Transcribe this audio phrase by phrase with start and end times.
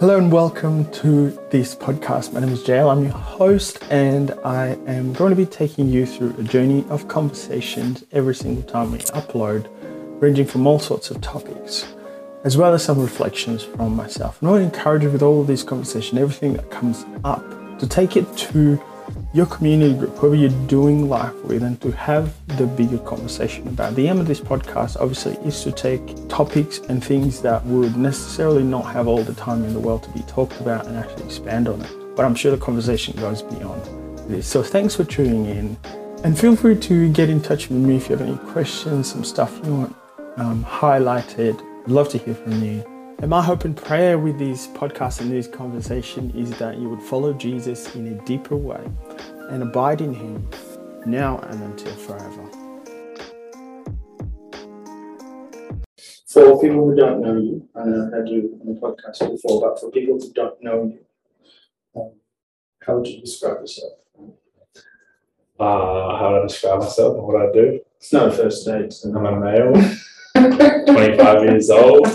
[0.00, 2.32] Hello and welcome to this podcast.
[2.32, 2.90] My name is Jael.
[2.90, 7.06] I'm your host, and I am going to be taking you through a journey of
[7.06, 9.68] conversations every single time we upload,
[10.20, 11.94] ranging from all sorts of topics,
[12.42, 14.42] as well as some reflections from myself.
[14.42, 17.78] And I want to encourage you with all of these conversations, everything that comes up,
[17.78, 18.82] to take it to
[19.34, 23.96] your community group, whoever you're doing life with, and to have the bigger conversation about.
[23.96, 28.62] The aim of this podcast, obviously, is to take topics and things that would necessarily
[28.62, 31.66] not have all the time in the world to be talked about and actually expand
[31.66, 31.90] on it.
[32.14, 33.82] But I'm sure the conversation goes beyond
[34.30, 34.46] this.
[34.46, 35.76] So thanks for tuning in.
[36.22, 39.24] And feel free to get in touch with me if you have any questions, some
[39.24, 39.96] stuff you want
[40.36, 41.60] um, highlighted.
[41.84, 42.93] I'd love to hear from you.
[43.20, 47.02] And my hope and prayer with these podcasts and this conversation is that you would
[47.02, 48.84] follow Jesus in a deeper way
[49.50, 50.48] and abide in Him
[51.06, 52.50] now and until forever.
[56.26, 59.60] For people who don't know you, I know I've had you on the podcast before,
[59.60, 60.98] but for people who don't know you,
[61.94, 62.12] um,
[62.84, 63.92] how would you describe yourself?
[65.58, 67.80] Uh, how would I describe myself and what I do?
[67.96, 68.92] It's not a first date.
[68.92, 69.72] So I'm a male,
[70.92, 72.06] 25 years old.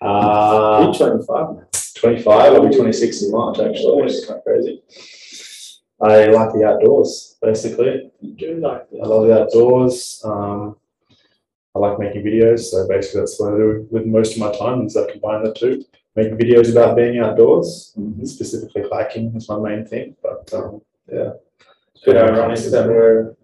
[0.00, 1.56] Uh, 25.
[1.94, 4.82] 25, I'll be 26 in March actually, which is kind of crazy.
[6.00, 8.10] I like the outdoors, basically.
[8.20, 10.20] You do like I love the outdoors.
[10.24, 10.76] Um,
[11.74, 14.86] I like making videos, so basically that's what I do with most of my time
[14.86, 15.84] is I combine the two.
[16.14, 18.26] Making videos about being outdoors, Mhm.
[18.26, 20.80] specifically hiking is my main thing, but um,
[21.10, 21.32] yeah.
[21.94, 23.34] It's a bit ironic that we're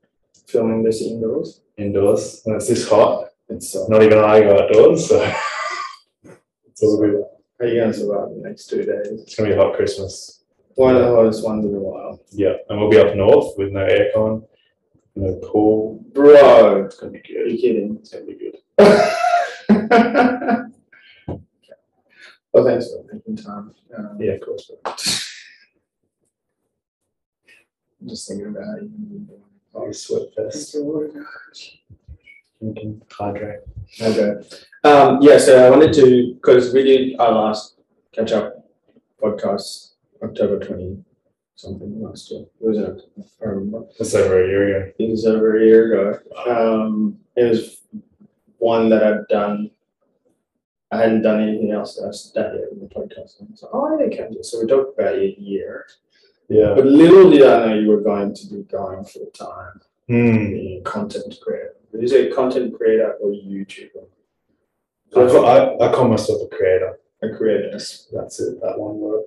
[0.47, 1.61] filming this indoors.
[1.79, 5.17] Indoors, and it's this hot, It's uh, not even I go outdoors, so
[6.83, 7.25] good.
[7.61, 9.09] how are you going to survive the next two days?
[9.23, 10.45] It's gonna be a hot Christmas.
[10.75, 12.21] One of the hottest ones in a while.
[12.33, 14.43] Yeah, and we'll be up north with no aircon,
[15.17, 16.03] no pool.
[16.13, 17.37] Bro, It's gonna be good.
[17.43, 17.97] are you kidding?
[18.01, 18.57] It's gonna be good.
[22.53, 23.75] well, thanks for making time.
[23.97, 24.71] Um, Yeah, of course.
[28.01, 29.35] I'm just thinking about how you can be
[29.75, 30.77] Oh, sweat fest.
[32.67, 33.59] Drinking, hydrate.
[34.01, 34.35] Okay.
[34.85, 37.81] Um, yeah, so I wanted to, because we did our last
[38.13, 38.69] catch up
[39.21, 41.03] podcast October 20
[41.57, 42.43] something last year.
[42.43, 42.97] It was, a,
[43.43, 43.87] I remember.
[43.99, 44.93] That's over a year ago.
[45.01, 46.19] It was over a year ago.
[46.47, 47.83] Um, it was
[48.59, 49.73] one that I've done.
[50.93, 53.41] I hadn't done anything else that I've done in the podcast.
[53.41, 54.43] And so, oh, yeah, can do.
[54.45, 55.87] So we talked about a year.
[56.49, 56.75] Yeah.
[56.77, 60.51] But little did I know you were going to be going full time, Hmm.
[60.53, 61.75] being a content creator.
[61.95, 64.07] Is it content creator or YouTuber?
[65.13, 65.47] So I, call,
[65.83, 66.99] I, I call myself a creator.
[67.23, 67.71] A creator.
[67.71, 69.25] That's it, that one word.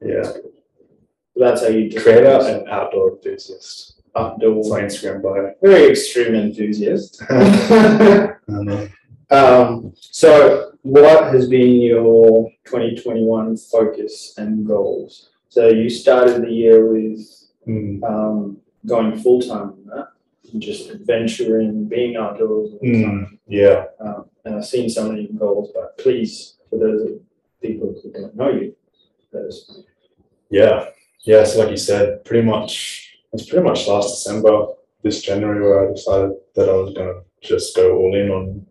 [0.00, 0.32] Yeah.
[1.36, 4.00] That's how you Creator and outdoor enthusiast.
[4.16, 4.56] outdoor.
[4.56, 5.52] That's my Instagram bio.
[5.62, 7.22] Very extreme enthusiast.
[8.46, 8.92] Um,
[9.30, 15.30] um, so, what has been your 2021 focus and goals?
[15.48, 17.26] So, you started the year with
[17.66, 20.08] mm, um, going full time on that,
[20.60, 23.38] just adventuring, being outdoors all the Mm.
[23.46, 23.86] yeah.
[24.00, 27.18] Um, and I've seen some of your goals, but please, for those
[27.62, 28.74] people who don't know you,
[29.32, 29.84] those.
[30.50, 30.88] Yeah.
[31.24, 31.44] Yeah.
[31.44, 34.66] So like you said, pretty much it's pretty much last December,
[35.02, 38.66] this January where I decided that I was gonna just go all in on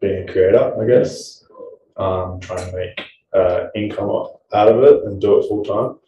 [0.00, 1.44] being a creator, I guess.
[1.96, 3.00] Um, try and make
[3.32, 4.10] uh, income
[4.52, 5.98] out of it and do it full time.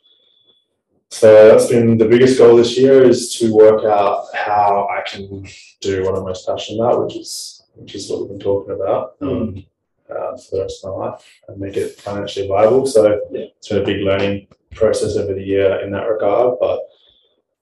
[1.10, 5.44] So that's been the biggest goal this year is to work out how I can
[5.80, 9.14] do what I'm most passionate about, which is which is what we've been talking about
[9.22, 9.64] um,
[10.10, 12.86] uh, for the rest of my life and make it financially viable.
[12.86, 13.46] So Yeah.
[13.58, 16.58] it's been a big learning process over the year in that regard.
[16.60, 16.80] But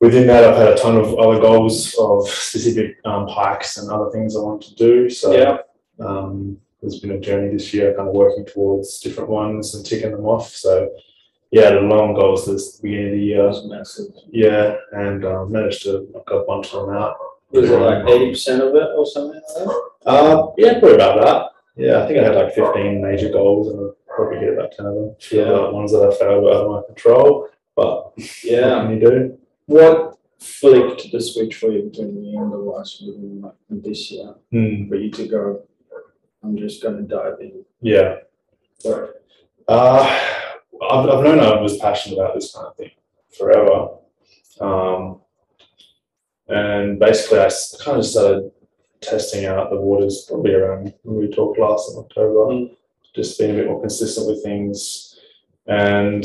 [0.01, 4.11] within that, I've had a ton of other goals of specific um, hikes and other
[4.11, 5.09] things I want to do.
[5.09, 5.59] So Yeah.
[6.01, 10.11] um, there's been a journey this year, kind of working towards different ones and ticking
[10.13, 10.49] them off.
[10.55, 10.91] So
[11.51, 13.47] yeah, the long goals this beginning of the year.
[13.47, 14.07] That's massive.
[14.31, 17.17] Yeah, and um, managed to knock a bunch of them out.
[17.51, 19.81] Was it like 80% of it or something like that?
[20.07, 21.51] Uh, yeah, probably about that.
[21.83, 24.85] Yeah, I think I had like 15 major goals and I probably hit about 10
[24.87, 25.17] of them.
[25.33, 25.43] Yeah.
[25.45, 28.83] other ones that I failed were out of my control, but what Yeah.
[28.83, 29.39] can you do?
[29.67, 34.11] What flicked the switch for you between the end of last year and like this
[34.11, 35.63] year Hmm, for you to go,
[36.45, 37.65] I'm just gonna dive in?
[37.81, 38.17] yeah.
[38.85, 39.11] Right.
[39.67, 40.21] Uh,
[40.83, 42.91] I've, I've known I was passionate about this kind of thing
[43.37, 43.89] forever.
[44.61, 45.21] Um,
[46.49, 47.51] and basically, I
[47.85, 48.51] kind of started
[49.01, 52.77] testing out the waters probably around when we talked last in October, Mm.
[53.15, 55.19] just being a bit more consistent with things.
[55.67, 56.25] And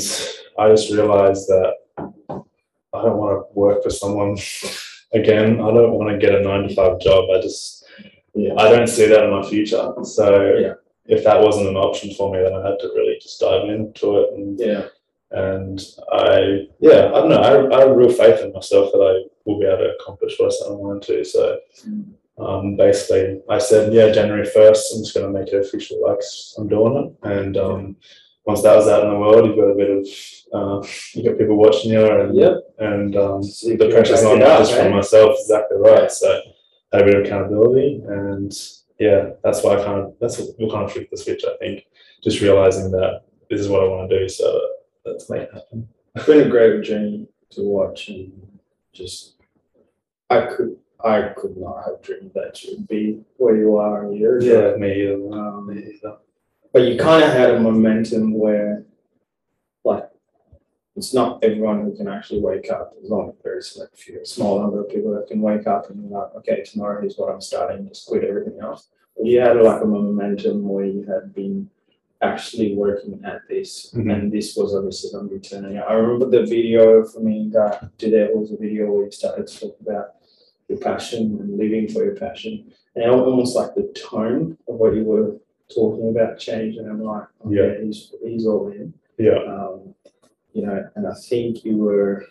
[0.58, 4.38] I just realized that I don't want to work for someone
[5.14, 5.56] again.
[5.60, 7.30] I don't want to get a nine to five job.
[7.30, 7.86] I just,
[8.34, 8.54] Yeah.
[8.58, 9.92] I don't see that in my future.
[10.04, 10.74] So Yeah.
[11.06, 14.18] If that wasn't an option for me, then I had to really just dive into
[14.20, 14.34] it.
[14.34, 14.86] And, Yeah.
[15.32, 17.42] and I, yeah, I don't know.
[17.42, 20.48] I, I have real faith in myself that I will be able to accomplish what
[20.48, 21.24] I set my mind to.
[21.26, 21.58] So
[22.40, 26.20] um, basically, I said, yeah, January 1st, I'm just going to make it official, like
[26.58, 27.30] I'm doing it.
[27.30, 27.96] And um,
[28.46, 30.08] once that was out in the world, you've got a bit of,
[30.54, 32.54] uh, you got people watching you, and, Yep.
[32.80, 34.84] and um, So the pressure's back not just eh?
[34.84, 36.12] from myself, exactly right.
[36.12, 36.42] So
[36.94, 38.52] I had a bit of accountability, and
[39.00, 41.86] yeah, that's why I kind of, that's what, kind of flipped the switch, I think.
[42.24, 44.60] Just realizing that this is what I want to do, so
[45.06, 45.88] let's make it happen.
[46.16, 48.32] It's been a great journey to watch and
[48.94, 49.36] just
[50.30, 54.38] I could I could not have dreamed that you'd be where you are a year
[54.38, 54.72] ago.
[54.72, 55.16] Yeah, me either.
[55.34, 56.18] Um, Me either.
[56.72, 58.86] but you kind of had a momentum where,
[60.96, 62.94] it's not everyone who can actually wake up.
[62.94, 65.90] There's only a very select few, a small number of people that can wake up
[65.90, 67.88] and be like, okay, tomorrow is what I'm starting.
[67.88, 68.90] Just quit everything else.
[69.18, 71.70] But you had like a momentum where you had been
[72.22, 74.14] actually working at this, Mhm.
[74.14, 75.90] and this was obviously going to be turning out.
[75.90, 79.48] I remember the video for me that did it was a video where you started
[79.48, 80.16] to talk about
[80.70, 85.04] your passion and living for your passion, and almost like the tone of what you
[85.04, 85.36] were
[85.74, 87.84] talking about changed, and I'm like, okay, Yeah.
[87.84, 89.82] he's he's all in, Yeah, um,
[90.54, 92.26] you know, and I think you were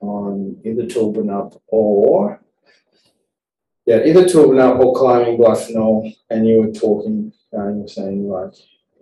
[0.00, 2.40] on either Toowoomba Up or
[3.86, 8.28] yeah, either Toowoomba Up or climbing Bluff and you were talking, uh, you were saying
[8.28, 8.52] like,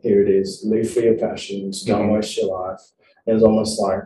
[0.03, 2.15] here it is, live for your passions, don't Mhm.
[2.15, 2.81] waste your life.
[3.27, 4.03] And it was almost like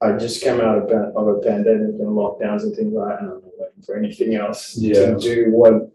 [0.00, 3.28] I just came out of, of a pandemic and lockdowns and things like that, and
[3.30, 5.14] I'm not waiting for anything else Yeah.
[5.14, 5.90] to do what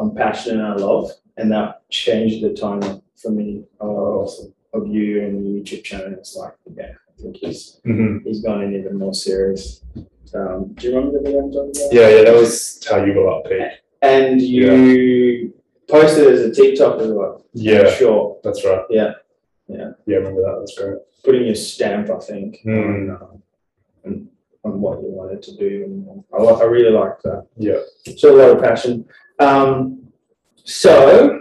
[0.00, 4.30] I'm passionate and I love, and that changed the tone for me of,
[4.72, 6.12] of you and your YouTube channel.
[6.14, 9.82] It's like, yeah, I think he's hmm he's gone in even more serious.
[10.34, 11.92] Um, do you remember the I'm talking about?
[11.92, 13.72] Yeah, yeah, that was how you got up, Pete.
[14.02, 15.52] And you
[15.88, 17.44] posted it as a TikTok as well.
[17.52, 18.38] Yeah, Sure.
[18.42, 18.82] that's right.
[18.90, 19.12] Yeah,
[19.68, 19.90] yeah.
[20.06, 20.56] Yeah, I remember that.
[20.60, 20.98] That's great.
[21.24, 22.84] Putting your stamp, I think, Mm.
[22.84, 23.42] on, um,
[24.06, 24.28] on,
[24.64, 25.82] on what you wanted to do.
[25.84, 27.46] And I, li- I really like that.
[27.58, 27.80] Yeah.
[28.16, 29.04] So a lot of passion.
[29.40, 30.06] Um,
[30.64, 31.40] so,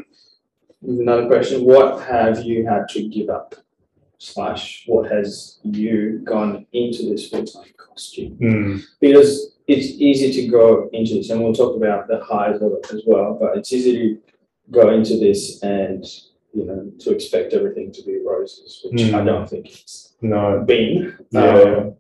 [0.82, 3.56] another question: What have you had to give up?
[4.22, 8.32] Slash, what has you gone into this full time cost you?
[8.42, 8.82] Mm.
[9.00, 12.94] Because it's easy to go into this, and we'll talk about the highs of it
[12.94, 13.38] as well.
[13.40, 14.18] But it's easy to
[14.72, 16.04] go into this and
[16.54, 19.26] you know to expect everything to be roses, which I Mm.
[19.26, 20.64] don't think it's No.
[20.68, 21.14] been.
[21.32, 21.62] Yeah.
[21.62, 21.96] Um,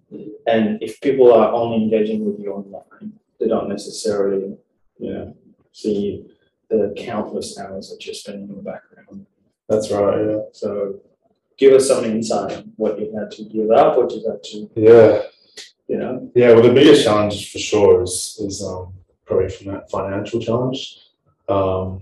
[0.45, 4.57] and if people are only engaging with you online, they don't necessarily,
[4.97, 5.33] you know,
[5.71, 6.25] see
[6.69, 9.25] the countless hours that you're spending in the background.
[9.69, 10.19] That's right.
[10.27, 10.39] Yeah.
[10.51, 10.99] So
[11.59, 15.21] give us some insight what you had to give up, what you had to, Yeah.
[15.87, 16.31] you know.
[16.33, 16.53] Yeah.
[16.53, 18.93] Well, the biggest challenge for sure is is um,
[19.25, 20.79] probably from that financial challenge.
[21.49, 22.01] Um,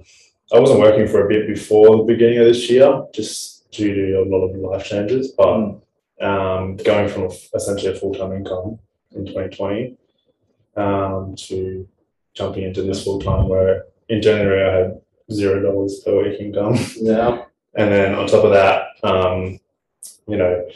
[0.54, 4.24] I wasn't working for a bit before the beginning of this year, just due to
[4.24, 5.32] a lot of life changes.
[5.32, 5.80] But
[6.22, 8.80] um, going from essentially a full time income
[9.16, 9.98] in 2020
[10.78, 11.88] um, to
[12.34, 15.02] jumping into this full time, where in January I had
[15.32, 16.76] zero dollars per week income.
[17.02, 17.44] Yeah.
[17.76, 19.60] And then on top of that, um,
[20.28, 20.68] you know,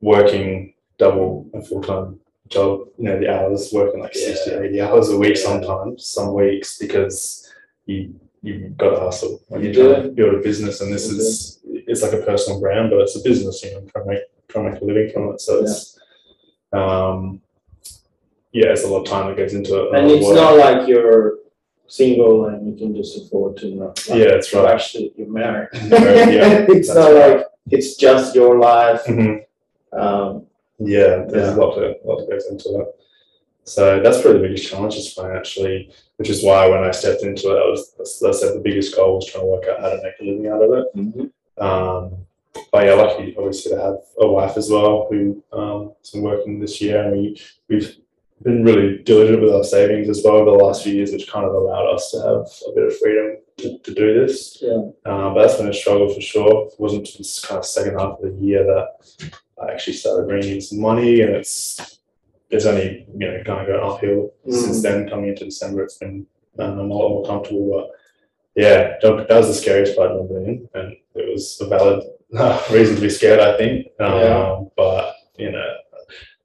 [0.00, 5.08] working double a full time job, you know, the hours, working like 60, 80 hours
[5.10, 5.42] a week Yeah.
[5.42, 7.50] sometimes, some weeks, because
[7.86, 10.08] you, you've got to hustle when You you're trying do.
[10.08, 10.80] to build a business.
[10.82, 14.04] And this is, it's like a personal brand, but it's a business, you know, trying
[14.04, 15.40] to make, trying to make a living from it.
[15.40, 15.98] So it's,
[16.72, 17.40] um,
[18.52, 19.94] yeah, it's a lot of time that goes into it.
[19.94, 21.38] And it's not like you're
[21.86, 24.08] single and you can just afford to not.
[24.08, 24.72] like, Yeah, that's right.
[24.74, 25.68] Actually, you're married.
[25.74, 27.36] Yeah, it's that's not right.
[27.38, 29.04] like it's just your life.
[29.06, 29.44] Mhm.
[29.92, 30.46] Um,
[30.78, 32.88] Yeah, there's a lot that, lot that goes into it.
[33.66, 37.48] So that's probably the biggest challenge is financially, which is why when I stepped into
[37.48, 39.88] it, I was, as I said, the biggest goal was trying to work out how
[39.90, 41.30] to make a living out of it.
[41.58, 42.26] Um,
[42.72, 46.60] but yeah, lucky obviously to have a wife as well who um, has been working
[46.60, 47.96] this year, and we we've
[48.44, 51.46] been really diligent with our savings as well over the last few years, which kind
[51.46, 54.58] of allowed us to have a bit of freedom to, to do this.
[54.60, 54.72] Yeah.
[55.06, 56.66] Um, but that's been a struggle for sure.
[56.68, 60.54] It wasn't this kind of second half of the year that I actually started bringing
[60.56, 61.98] in some money, and it's
[62.50, 65.08] it's only you know kind of going uphill since then.
[65.08, 66.26] Coming into December, it's been
[66.58, 67.70] um, a lot more comfortable.
[67.72, 67.90] But
[68.62, 72.04] yeah, that was the scariest part of being, and it was a valid
[72.70, 73.40] reason to be scared.
[73.40, 74.60] I think, um, Yeah.
[74.76, 75.74] but you know,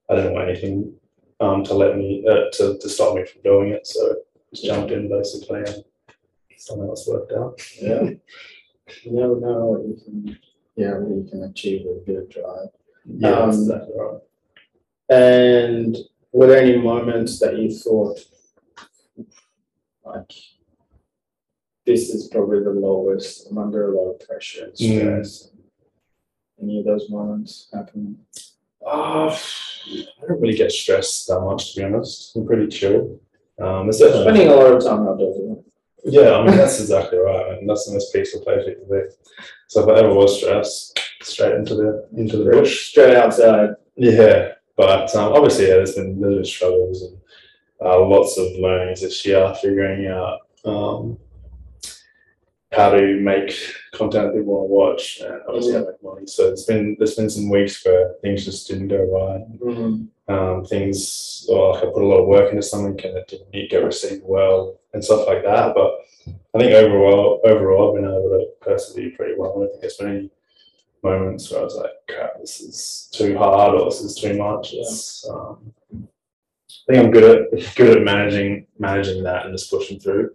[0.08, 0.94] I didn't want anything
[1.40, 3.86] um, to let me uh, to to stop me from doing it.
[3.86, 4.16] So
[4.52, 5.84] just jumped in basically, and
[6.56, 7.60] something else worked out.
[7.80, 8.10] Yeah.
[9.04, 10.38] You never know what you can,
[10.76, 12.68] yeah, what you can achieve with a bit of drive.
[13.06, 14.20] Yeah, that's Um, exactly right.
[15.08, 15.96] And
[16.32, 18.18] were there any moments that you thought,
[20.04, 20.32] like,
[21.86, 23.48] this is probably the lowest.
[23.48, 25.00] I'm under a lot of pressure and Mm.
[25.00, 25.52] stress.
[26.60, 28.18] Any of those moments happen?
[28.84, 32.34] Uh, I don't really get stressed that much, to be honest.
[32.36, 33.20] I'm pretty chill.
[33.60, 35.58] Um, it's So definitely, spending a lot of time outdoors.
[36.04, 37.58] yeah, I mean, that's exactly right.
[37.58, 39.04] And that's the most peaceful place you can be.
[39.68, 42.88] So if I ever was stressed, straight into the into the bush.
[42.90, 43.70] Straight outside.
[43.96, 47.16] Yeah, but um, obviously, yeah, there's been there's been struggles and
[47.84, 51.18] uh, lots of learnings this year, figuring out um,
[52.72, 53.52] how to make
[53.92, 56.26] content that people want to watch and obviously how to make money.
[56.26, 59.60] So it's been there's been some weeks where things just didn't go right.
[59.60, 60.06] Mhm.
[60.28, 63.70] Um, things or like I put a lot of work into something and it didn't
[63.70, 65.74] get received well and stuff like that.
[65.74, 65.98] But
[66.54, 69.50] I think overall, overall, I've been able to persevere pretty well.
[69.50, 70.30] I don't think there's been any
[71.02, 74.74] moments where I was like, "Crap, this is too hard" or "This is too much."
[74.74, 79.98] It's, um, I think I'm good at good at managing managing that and just pushing
[79.98, 80.30] through.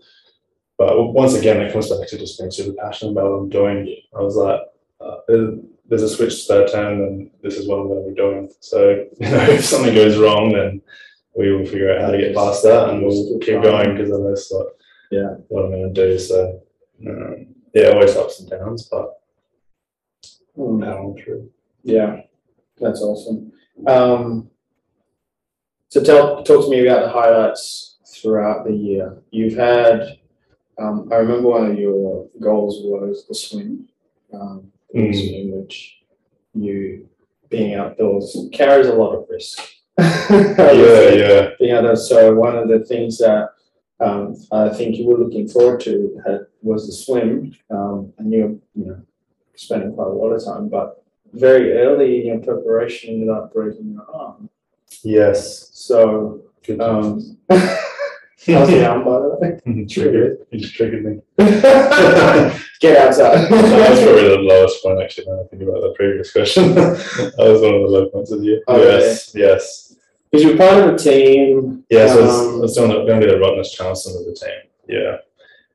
[0.77, 3.95] But once again, it comes back to just being super passionate about what I'm doing.
[4.17, 4.59] I was like,
[5.01, 8.49] uh, there's- a switch I turn, and this is what I'm going to be doing.
[8.59, 8.89] So
[9.19, 10.81] you know, if something goes wrong, then
[11.37, 14.17] we will figure out how to get past that, and we'll keep going because I
[14.17, 14.67] know it's like
[15.11, 15.35] Yeah.
[15.47, 16.17] what I'm going to do.
[16.19, 16.61] So
[17.07, 19.11] um, yeah, always ups and downs, but
[20.57, 20.83] Mm.
[20.83, 21.49] power through.
[21.83, 22.21] Yeah,
[22.79, 23.51] that's awesome.
[23.85, 24.49] Um,
[25.89, 29.17] so tell talk to me about the highlights throughout the year.
[29.31, 30.17] You've had,
[30.77, 33.87] um, I remember one of your goals was the swim,
[34.33, 35.13] um, Mm.
[35.13, 35.97] swim, which
[36.53, 37.07] you
[37.49, 39.59] being outdoors carries a lot of risk.
[40.29, 43.49] Yeah, yeah, Being outdoors, so one of the things that
[43.99, 48.49] um, I think you were looking forward to had, was the swim, um, and you're
[48.75, 49.01] you know
[49.55, 51.03] spending quite a lot of time, but
[51.33, 54.49] very early in your preparation you ended up breaking your arm.
[55.03, 55.69] yes.
[55.73, 56.81] So Good.
[56.81, 57.37] um,
[58.53, 59.85] arm by the way?
[59.89, 60.45] triggered.
[60.51, 61.21] You just triggered me.
[62.81, 63.49] Get outside.
[63.49, 65.27] That's probably the lowest point actually.
[65.27, 68.39] When I think about the previous question, that was one of the low points of
[68.39, 68.61] the year.
[68.67, 69.95] Oh, yes, yes,
[70.29, 71.83] Because you're part of a team.
[71.89, 72.07] yeah.
[72.07, 74.25] So I was, Um, I was doing the, going to be the Rottnest Charleston of
[74.25, 74.59] the team.
[74.87, 75.17] Yeah,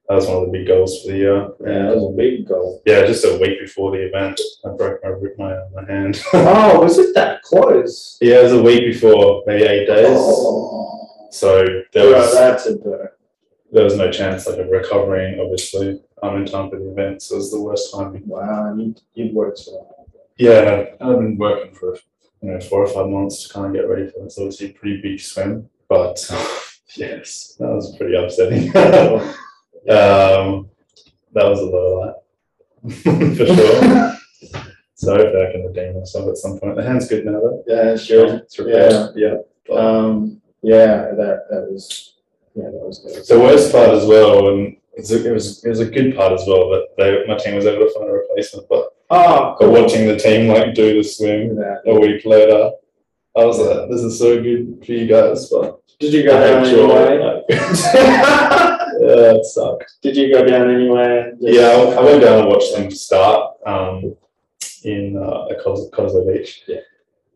[0.08, 1.48] that was one of the big goals for the year.
[1.60, 2.82] Yeah, that was a big goal.
[2.86, 6.22] Yeah, just a week before the event, I broke my my, my hand.
[6.32, 8.18] Oh, was it that close?
[8.20, 10.06] yeah, it was a week before, maybe eight days.
[10.18, 10.99] Oh,
[11.30, 13.08] So there was that's a burn.
[13.72, 15.40] there was no chance like of recovering.
[15.40, 18.20] Obviously, I'm in time for the event, so it was the worst time.
[18.26, 20.08] Wow, you you'd worked so hard.
[20.36, 21.96] Yeah, I've, been working for
[22.42, 24.38] you know four or five months to kind of get ready for this.
[24.38, 26.18] Obviously, a pretty big swim, but
[26.96, 28.68] yes, that was pretty upsetting.
[29.88, 30.68] um,
[31.32, 32.92] that was a low light
[33.36, 34.16] for sure.
[34.94, 36.76] so hopefully I can redeem myself at some point.
[36.76, 37.62] The hand's good now though.
[37.66, 38.36] Yeah, sure.
[38.36, 39.12] It's repaired.
[39.14, 39.36] Yeah.
[39.66, 42.14] But Um, yeah, that that was
[42.54, 43.24] yeah, that was good.
[43.26, 46.32] the worst part as well, and it's a, it was it was a good part
[46.32, 48.68] as well that they my team was able to find a replacement.
[48.68, 51.82] But Oh, but watching the team like do the swim That.
[51.86, 52.70] a week later,
[53.36, 56.46] I was like, this is so good for you guys, but Did you go I
[56.50, 57.44] down hate you anyway?
[57.48, 59.92] yeah, it sucked.
[60.02, 61.32] Did you go down anyway?
[61.40, 64.14] Yeah, I, I went down and watched them start um,
[64.84, 66.62] in uh, at Cos- Cottesloe Beach.
[66.68, 66.80] Yeah.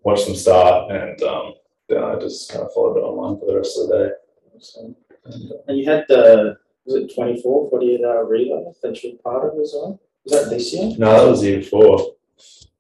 [0.03, 1.55] Watched them start, and um,
[1.89, 4.11] then I just kind of followed it online for the rest of the day.
[4.59, 4.95] So-
[5.27, 9.51] And, uh, And you had the was it 24, 48 hour relay that you're part
[9.55, 9.99] of as well?
[10.25, 10.93] Was that this year?
[10.99, 12.15] no, that was the year four.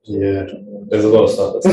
[0.02, 0.44] Yeah,
[0.88, 1.66] there's a lot of stuff that's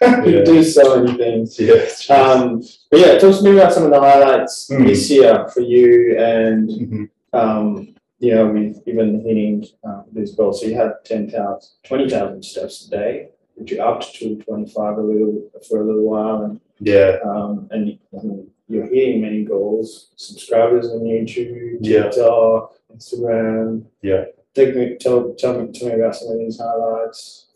[0.00, 0.26] happened.
[0.32, 0.44] you Yeah.
[0.44, 1.58] do so many things.
[1.60, 1.84] Yeah.
[2.16, 4.86] Um, but yeah, talk to me about some of the highlights Mm.
[4.88, 7.08] this year for you and Mhm.
[7.32, 10.60] um, you know, with even hitting uh, these goals.
[10.60, 13.28] So you had 10,000, 20,000 steps a day,
[13.60, 16.42] which you upped to 25 a little for a little while.
[16.42, 17.18] And, Yeah.
[17.24, 22.04] um, and and you're hitting many goals, subscribers on YouTube, Yeah.
[22.04, 23.84] TikTok, Instagram.
[24.02, 24.24] Yeah.
[24.54, 27.46] Take me, tell, tell me, tell me about some of these highlights.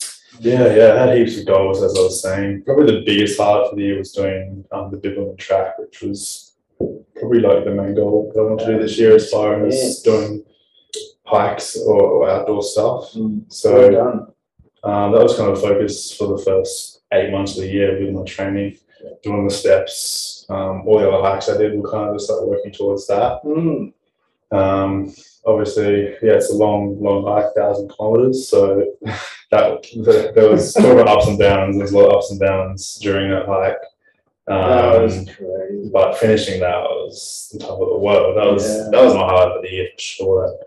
[0.41, 2.63] Yeah, yeah, I had heaps of goals as I was saying.
[2.65, 6.55] Probably the biggest highlight for the year was doing um, the Bibbulmun track, which was
[7.17, 10.01] probably like the main goal that I want to do this year as far as
[10.03, 10.45] doing
[11.25, 13.11] hikes or, or outdoor stuff.
[13.15, 14.27] Well So done.
[14.85, 18.15] Um, that was kind of focus for the first eight months of the year with
[18.15, 18.77] my training,
[19.23, 20.47] doing the steps.
[20.49, 23.41] Um, all the other hikes I did were kind of just like working towards that.
[23.45, 23.93] Mm.
[24.53, 25.13] Um,
[25.47, 28.49] obviously, yeah, it's a long, long hike, thousand kilometers.
[28.49, 28.93] So
[29.51, 31.79] that the, there was sort of ups and downs.
[31.79, 33.79] There's a lot of ups and downs during that hike.
[34.47, 35.91] That was Um, crazy.
[35.91, 38.37] but finishing that was the top of the world.
[38.37, 38.89] That was Yeah.
[38.93, 40.59] that was my highlight of the year for sure.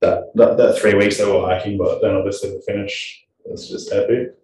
[0.00, 3.68] That, that that three weeks that we were hiking, but then obviously the finish was
[3.68, 4.34] just epic.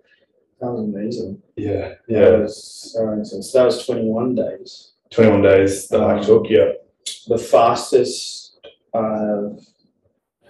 [0.61, 1.43] That was amazing.
[1.57, 2.37] Yeah, That yeah.
[2.39, 3.01] was so.
[3.59, 4.93] That was 21 days.
[5.11, 6.49] Twenty one days the hike Um, took.
[6.51, 6.73] Yeah,
[7.29, 8.59] The fastest
[8.95, 9.59] I've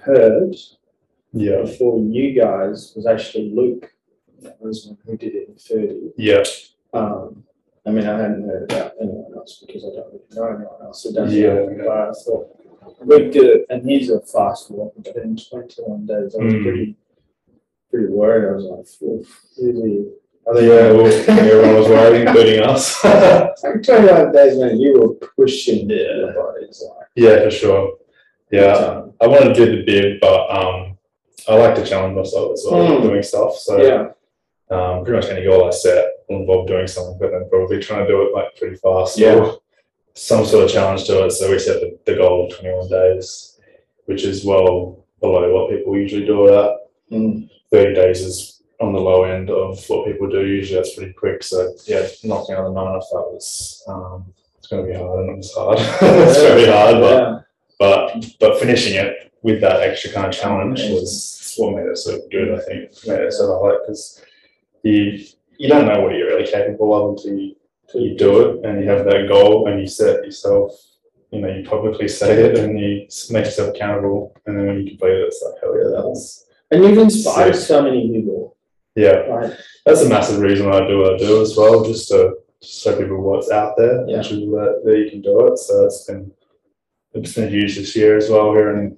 [0.03, 0.55] heard
[1.33, 3.91] Yeah, before you guys was actually Luke.
[4.43, 6.13] That was one who did it in 30.
[6.17, 6.43] yeah,
[6.93, 7.45] Um,
[7.87, 11.05] I mean, I hadn't heard about anyone else because I don't really know anyone else
[11.05, 11.79] who does Yeah, it.
[11.79, 12.57] But I thought
[13.05, 16.63] Luke did it, and he's a fast walker, but in 21 days, I was Mm.
[16.63, 16.97] pretty
[17.91, 18.49] pretty worried.
[18.49, 20.11] I was like, Oof, he?
[20.49, 20.89] I yeah.
[20.89, 23.05] think- Well, everyone was worried, including us.
[23.63, 25.97] Like 21 days, man, you were pushing Yeah.
[26.17, 27.09] your bodies like.
[27.15, 27.93] yeah, for sure.
[28.51, 30.97] Yeah, um, I wanted to do the bib, but um,
[31.49, 33.03] I like to challenge myself as well, Mm.
[33.03, 33.55] doing stuff.
[33.57, 34.09] So yeah.
[34.77, 38.07] um, pretty much any goal I set will involve doing something, but then probably trying
[38.07, 39.19] to do it like pretty fast.
[39.19, 39.35] Yeah.
[39.35, 39.59] Or
[40.15, 41.31] some sort of challenge to it.
[41.33, 43.61] So we set the, the goal of 21 days,
[44.07, 46.73] which is well below what people usually do it at.
[47.13, 47.49] Mm.
[47.73, 50.45] 30 days is on the low end of what people do.
[50.47, 51.43] Usually that's pretty quick.
[51.43, 55.21] So yeah, knocking out the nine off that was um, it's going to be hard,
[55.21, 55.79] and it was hard.
[56.29, 57.39] it's very hard, but Yeah.
[57.79, 62.19] but but finishing it with that extra kind of challenge was what made it so
[62.31, 62.55] good.
[62.59, 64.23] I think made it so hard because
[64.83, 65.25] you
[65.59, 67.55] you don't know what you're really capable of until you,
[67.87, 70.73] until you do it and you have that goal and you set yourself.
[71.31, 74.91] You know, you publicly say it and you make yourself accountable, and then when you
[74.91, 78.57] complete it, it's like hell yeah, that was And you've inspired so many people,
[78.95, 79.17] yeah.
[79.27, 79.57] right?
[79.85, 82.83] That's a massive reason why I do what I do as well, just to just
[82.83, 84.19] show people what's out there, Yeah.
[84.19, 85.59] which is that, that you can do it.
[85.59, 86.33] So it's been
[87.13, 88.53] it's been huge this year as well.
[88.53, 88.97] Hearing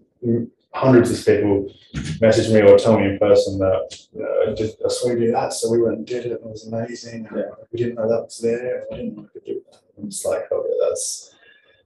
[0.74, 1.72] hundreds of people
[2.20, 5.18] message me or tell me in person that you know, I, did, I saw you
[5.18, 6.32] do that, so we went and did it.
[6.32, 7.28] and It was amazing.
[7.34, 7.42] Yeah.
[7.70, 8.84] We didn't know that was there.
[8.92, 9.80] I didn't know I could do that.
[9.96, 11.34] And it's like, oh yeah, that's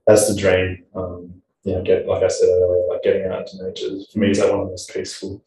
[0.06, 0.84] that's the dream.
[0.96, 4.30] Um, you know, get like I said earlier, like getting out into nature for me
[4.30, 5.44] is like one of the most peaceful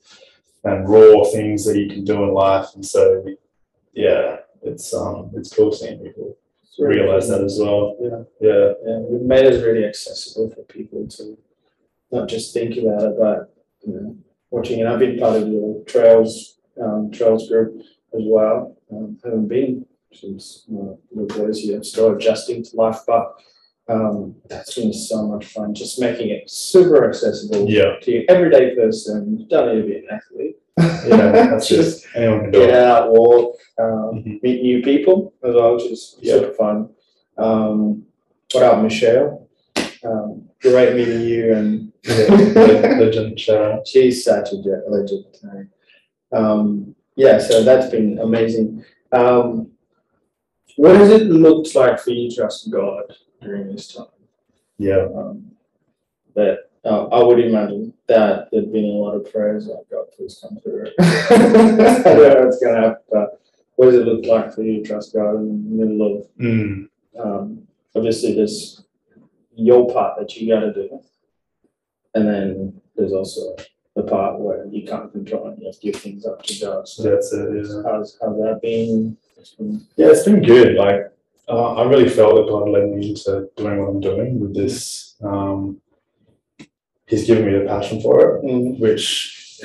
[0.63, 2.67] and raw things that you can do in life.
[2.75, 3.25] And so,
[3.93, 6.37] yeah, it's um, it's cool seeing people
[6.79, 7.37] really realize cool.
[7.37, 7.97] that as well.
[7.99, 8.49] Yeah.
[8.49, 11.37] Yeah, Yeah, you've made it really accessible for people to
[12.11, 14.17] not just think about it, but you know,
[14.49, 14.87] watching it.
[14.87, 17.77] I've been part of your trails um, trails group
[18.13, 18.77] as well.
[18.91, 23.35] Um, haven't been since uh, Luke was here, still adjusting to life, but
[23.89, 25.73] um, that's been so much fun.
[25.73, 29.39] Just making it super accessible yeah, to your everyday person.
[29.39, 30.55] You don't need to be an athlete.
[31.07, 31.31] yeah.
[31.49, 32.75] That's just anyone can do get it.
[32.75, 34.43] out, walk, um, Mhm.
[34.43, 36.35] meet new people as well, which is Yeah.
[36.35, 36.89] super fun.
[37.37, 38.05] Um,
[38.53, 39.47] what up, Michelle?
[40.03, 43.81] Um, great meeting you, and Yeah, le- legend Sharon.
[43.85, 44.55] she's such a
[44.87, 45.25] legend.
[45.43, 45.63] eh?
[46.37, 48.85] Um, yeah, so that's been amazing.
[49.11, 49.71] Um,
[50.77, 53.03] what has it looked like for you to trust God
[53.41, 54.05] during this time?
[54.77, 55.51] Yeah, Um,
[56.33, 60.39] but uh, I would imagine that there'd been a lot of prayers like God, please
[60.41, 60.87] come through.
[60.99, 63.41] I don't know what's gonna happen, but
[63.75, 66.87] what does it look like for you to trust God in the middle of mm,
[67.21, 68.83] um, obviously there's
[69.55, 71.01] your part that you got to do,
[72.15, 73.55] and then there's also
[73.95, 76.87] the part where you can't control and you have to give things up to God.
[76.87, 77.49] So that's it.
[77.53, 77.81] Yeah.
[77.83, 79.17] how's how's that been?
[79.57, 80.75] Been- Yeah, it's been good.
[80.75, 81.11] Like,
[81.49, 85.15] uh, I really felt that God led me into doing what I'm doing with this.
[85.23, 85.81] Um,
[87.07, 89.59] he's given me the passion for it, Mm, which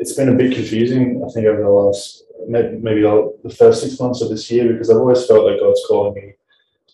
[0.00, 1.22] it's been a bit confusing.
[1.26, 4.96] I think over the last maybe, the first six months of this year because I've
[4.96, 6.34] always felt that God's calling me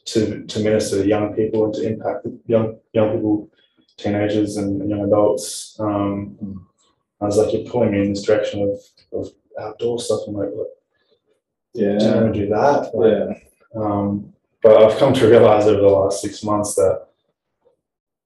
[0.07, 3.51] to to minister to young people and to impact young young people,
[3.97, 5.77] teenagers and, young adults.
[5.81, 6.67] Um,
[7.21, 8.79] I was like, you're pulling me in this direction of,
[9.19, 10.21] of outdoor stuff.
[10.27, 10.69] I'm like, "Look,
[11.75, 12.91] do you Yeah, want to do that?
[12.95, 13.39] Like, yeah,
[13.77, 14.33] um,
[14.63, 17.07] but I've come to realize over the last six months that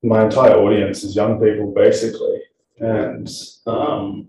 [0.03, 2.43] my entire audience is young people, basically,
[2.79, 3.29] and
[3.67, 4.29] um,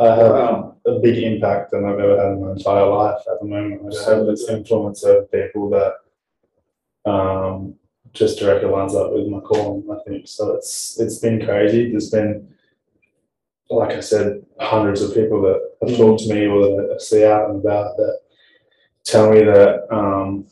[0.00, 3.40] I have wow, a big impact than I've ever had in my entire life at
[3.40, 3.82] the moment.
[3.86, 7.74] I just have this influence over people that um,
[8.12, 9.88] just directly lines up with my calling.
[9.90, 10.54] I think so.
[10.54, 11.90] It's it's been crazy.
[11.90, 12.48] There's been,
[13.70, 17.24] like I said, hundreds of people that have talked to me or that I see
[17.24, 18.18] out and about that
[19.10, 20.46] tell me that um,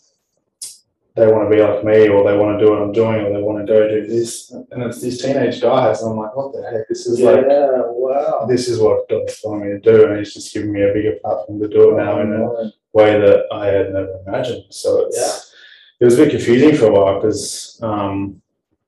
[1.14, 3.32] they want to be like me or they want to do what I'm doing or
[3.32, 4.50] they want to go do this.
[4.50, 6.02] And it's these teenage guys.
[6.02, 6.88] And I'm like, what the heck?
[6.88, 8.46] This is yeah, like wow.
[8.46, 11.16] this is what God's telling me to do, and He's just giving me a bigger
[11.22, 12.72] platform to do it now in a Wow.
[12.92, 14.64] way that I had never imagined.
[14.70, 15.54] So it's
[16.00, 18.42] it was a bit confusing for a while because um,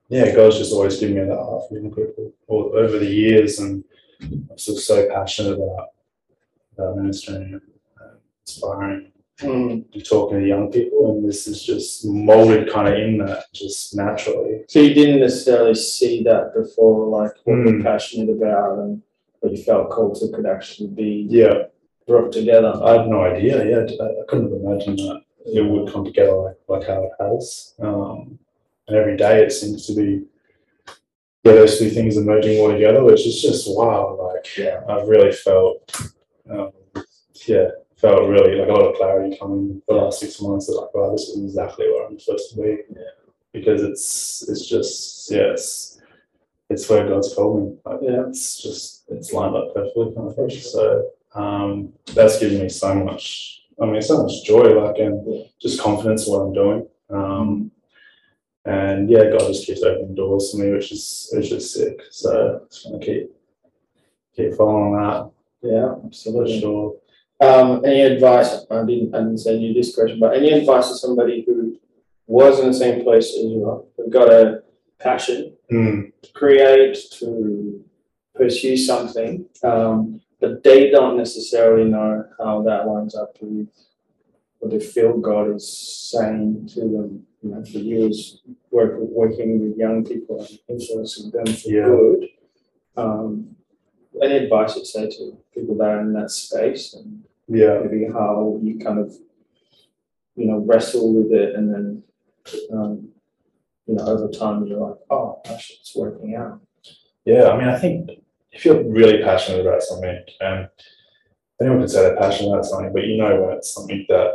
[0.08, 3.84] yeah, God's just always given me that people all, over the years, and
[4.20, 5.88] I'm still so passionate about
[6.76, 7.62] about ministering and
[8.00, 9.84] uh, inspiring Mm.
[9.94, 13.94] and talking to young people, and this is just molded kind of in that just
[13.94, 14.64] naturally.
[14.66, 17.82] So you didn't necessarily see that before, like what you're Mm.
[17.84, 19.02] passionate about and
[19.40, 21.66] what you felt to could actually be Yeah,
[22.08, 22.72] brought together.
[22.82, 23.64] I had no idea.
[23.64, 27.12] Yeah, I, I couldn't have imagined that it would come together like, like how it
[27.20, 27.74] has.
[27.78, 28.40] Um,
[28.88, 30.24] and every day it seems to be
[31.44, 34.18] yeah, those two things are merging all together, which is just wow.
[34.34, 34.80] Like, Yeah.
[34.88, 35.76] I've really felt,
[36.50, 36.72] um,
[37.46, 37.68] yeah,
[37.98, 40.66] felt really like a lot of clarity coming the last six months.
[40.66, 42.78] That like, wow, this is exactly where I'm supposed to be.
[42.94, 43.02] Yeah.
[43.52, 46.00] Because it's it's just yeah, it's
[46.70, 47.76] it's where God's called me.
[47.84, 48.24] Like, Yeah.
[48.28, 50.50] it's just it's lined up perfectly kind of thing.
[50.50, 53.62] So um, that's given me so much.
[53.80, 55.42] I mean, so much joy, like and Yeah.
[55.60, 56.88] just confidence in what I'm doing.
[57.10, 57.70] Um,
[58.64, 62.00] and yeah, God just keeps opening doors for me, which is which is sick.
[62.10, 63.30] So just gonna keep
[64.36, 65.30] keep following that
[65.62, 66.60] Yeah, for absolutely.
[66.60, 66.96] sure.
[67.40, 68.66] Um, any advice?
[68.70, 71.78] I didn't, I didn't send you this question, but any advice to somebody who
[72.26, 74.62] was in the same place as you are, who got a
[74.98, 77.84] passion Mm, to create, to
[78.34, 83.68] pursue something, um, but they don't necessarily know how that lines up with
[84.60, 85.68] what they feel God is
[86.10, 87.26] saying to them.
[87.42, 91.84] You know, for years, work, working with young people and influencing them for Yeah.
[91.84, 92.28] good.
[92.96, 93.56] Um,
[94.22, 98.58] any advice you'd say to people that are in that space and yeah, maybe how
[98.62, 99.12] you kind of,
[100.36, 102.02] you know, wrestle with it and then,
[102.72, 103.08] um,
[103.86, 106.60] you know, over time you're like, oh, actually, it's working out.
[107.24, 107.48] yeah.
[107.48, 108.10] I mean, I think
[108.52, 110.68] if you're really passionate about something, and
[111.60, 114.34] anyone can say they're passionate about something, but you know when it's something that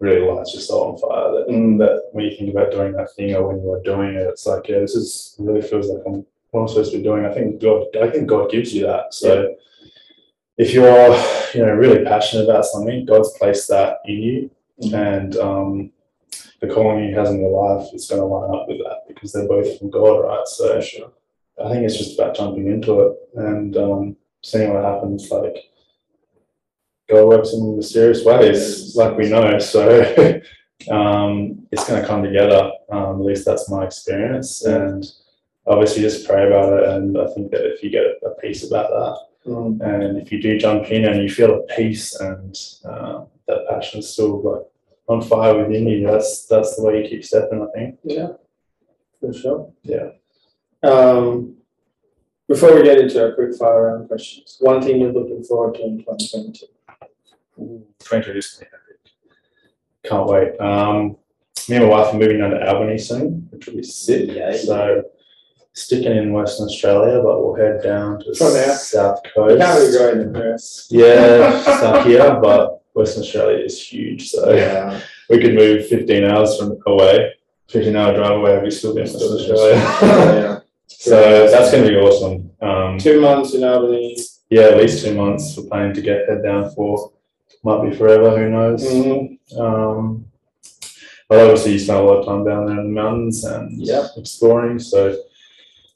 [0.00, 1.32] really lights your soul on fire.
[1.32, 1.78] That Mm.
[1.78, 4.46] that when you think about doing that thing or when you are doing it, it's
[4.46, 7.24] like, yeah, this is really feels like I'm what I'm supposed to be doing.
[7.24, 9.12] I think God, I think God gives you that.
[9.14, 9.54] So
[10.56, 10.88] if you're,
[11.54, 14.50] you know, really passionate about something, God's placed that in you,
[14.82, 14.94] Mhm.
[14.94, 15.92] and um,
[16.60, 19.32] the calling He has in your life is going to line up with that because
[19.32, 20.46] they're both from God, right?
[20.46, 21.10] So Sure.
[21.62, 25.28] I think it's just about jumping into it and um, seeing what happens.
[25.30, 25.56] Like
[27.08, 29.58] God works in mysterious ways, like we know.
[29.58, 29.88] So
[30.90, 32.70] um, it's going to come together.
[32.90, 34.64] Um, at least that's my experience.
[34.64, 35.04] And
[35.68, 36.88] obviously, just pray about it.
[36.88, 39.80] And I think that if you get a peace about that, Mm.
[39.80, 42.54] and if you do jump in and you feel at peace and
[42.84, 44.62] uh, that passion is still like
[45.08, 47.62] on fire within you, that's that's the way you keep stepping.
[47.62, 47.98] I think.
[48.04, 48.32] Yeah,
[49.20, 49.72] for sure.
[49.84, 50.10] Yeah.
[50.82, 51.54] Um,
[52.46, 55.82] before we get into our quick fire round questions, one thing you're looking forward to
[55.82, 56.66] in 2022.
[57.56, 59.12] 2020 is epic.
[60.04, 60.60] Can't wait.
[60.60, 61.16] Um,
[61.68, 64.30] me and my wife are moving down to Albany soon, which will be sick.
[64.30, 64.52] Yeah.
[64.52, 65.04] So
[65.78, 69.58] sticking in Western Australia, but we'll head down to the south coast.
[69.58, 70.58] can't really go anywhere.
[70.90, 74.30] Yeah, stuck here, but Western Australia is huge.
[74.30, 75.00] So Yeah.
[75.30, 77.32] we could move 15 hours from away,
[77.68, 79.74] 15 hour drive away, we still be in Western Australia.
[79.74, 80.58] yeah.
[80.86, 82.50] so that's going to be awesome.
[82.60, 84.16] Um, Two months in Albany.
[84.50, 85.56] yeah, at least two months.
[85.56, 87.12] We're planning to get head down for.
[87.64, 88.84] Might be forever, who knows?
[88.84, 89.38] Mhm.
[89.58, 90.24] Um,
[91.28, 94.04] but obviously, you spend a lot of time down there in the mountains and Yep.
[94.16, 94.78] exploring.
[94.78, 95.16] So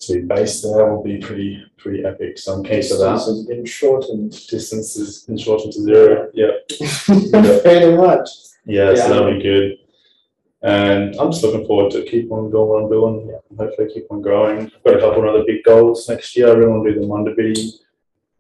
[0.03, 2.39] to be based there will be pretty pretty epic.
[2.39, 3.15] So I'm keen for that.
[3.15, 4.31] Distance has been shortened.
[4.49, 6.31] Distance is been shortened to zero.
[6.35, 6.51] Yeah,
[7.63, 8.29] Fairly much.
[8.67, 8.91] yeah.
[8.91, 8.95] Yeah.
[8.95, 9.79] So that'll be good.
[10.65, 13.35] And I'm just looking forward to keep on doing what I'm doing.
[13.51, 14.67] and Hopefully, keep on growing.
[14.67, 16.49] I've got a couple of other big goals next year.
[16.49, 17.73] I really want to do the Munda Biddi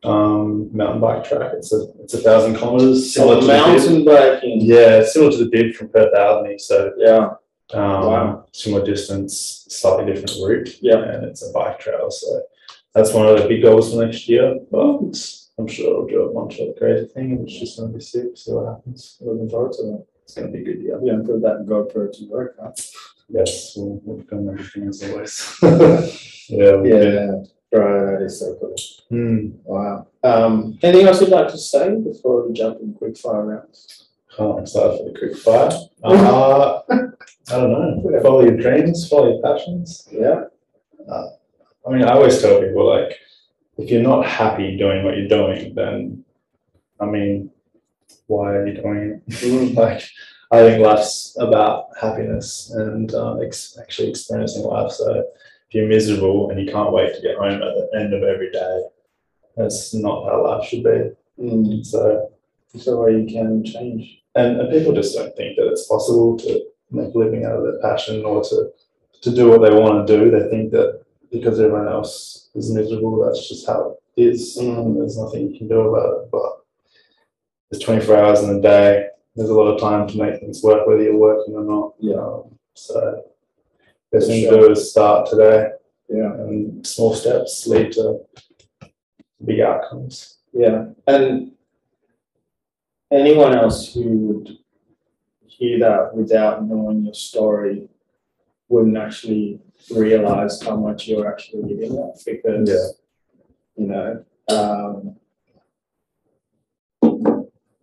[0.04, 1.52] um, mountain bike track.
[1.54, 3.12] It's a it's a thousand kilometers.
[3.12, 3.66] similar to the bib.
[3.66, 4.60] mountain biking.
[4.60, 6.58] Yeah, it's similar to the bib from Perth Albany.
[6.58, 7.30] So Yeah.
[7.72, 8.46] Um, Wow.
[8.52, 10.78] Similar distance, slightly different route.
[10.82, 11.02] Yeah.
[11.02, 12.10] And it's a bike trail.
[12.10, 12.42] So
[12.94, 14.58] that's one of the big goals for next year.
[14.70, 17.40] But I'm sure I'll do a bunch of crazy things.
[17.42, 18.36] It's just going to be sick.
[18.36, 19.18] See what happens.
[19.20, 20.06] Looking forward to that.
[20.24, 21.00] It's going to be a good year.
[21.02, 22.56] Yeah, put that GoPro to work.
[22.60, 22.72] Huh?
[23.28, 25.58] Yes, we'll, we'll film everything as always.
[26.48, 26.76] yeah.
[26.76, 27.44] we'll do.
[27.74, 28.76] Right, that is so cool.
[29.08, 29.48] Hmm.
[29.64, 30.06] Wow.
[30.22, 34.10] Um, anything else you'd like to say before we jump in quick fire rounds?
[34.38, 35.70] I'm excited for the quick fire.
[36.02, 36.80] Uh,
[37.50, 38.20] I don't know.
[38.22, 40.08] Follow your dreams, follow your passions.
[40.10, 40.44] Yeah.
[41.10, 43.18] I mean, I always tell people like,
[43.78, 46.24] if you're not happy doing what you're doing, then,
[47.00, 47.50] I mean,
[48.26, 49.74] why are you doing it?
[49.74, 50.02] like,
[50.50, 54.92] I think life's about happiness and uh, ex- actually experiencing life.
[54.92, 55.18] So,
[55.68, 58.50] if you're miserable and you can't wait to get home at the end of every
[58.52, 58.82] day,
[59.56, 61.10] that's not how life should be.
[61.40, 62.30] Mm, So,
[62.76, 64.21] so where you can change.
[64.34, 67.64] And, and people just don't think that it's possible to make a living out of
[67.64, 68.70] their passion or to
[69.22, 70.30] to do what they want to do.
[70.30, 74.58] They think that because everyone else is miserable, that's just how it is.
[74.60, 74.78] Mm.
[74.78, 76.30] And there's nothing you can do about it.
[76.30, 76.52] But
[77.70, 79.06] there's 24 hours in a day.
[79.34, 81.94] There's a lot of time to make things work, whether you're working or not.
[82.00, 82.16] Yeah.
[82.16, 83.24] Um, so
[84.10, 84.60] best thing sure.
[84.60, 85.70] to do is start today,
[86.08, 86.32] Yeah.
[86.34, 88.20] and small steps lead to
[89.44, 90.38] big outcomes.
[90.52, 90.86] Yeah.
[91.06, 91.52] And
[93.12, 94.58] anyone else who would
[95.46, 97.88] hear that without knowing your story,
[98.68, 99.60] wouldn't actually
[99.94, 102.88] realize how much you're actually giving up because Yeah.
[103.76, 105.16] you know um,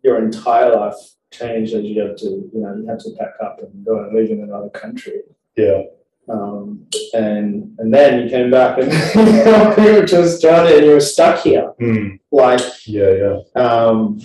[0.04, 0.96] your entire life
[1.32, 4.16] changed as you have to you know you had to pack up and go and
[4.16, 5.22] live in another country
[5.56, 5.84] Yeah.
[6.30, 8.92] um, and and then you came back and
[9.86, 12.20] you were just Australia and you were stuck here Mm.
[12.32, 13.12] like Yeah.
[13.24, 13.62] Yeah.
[13.64, 14.20] um,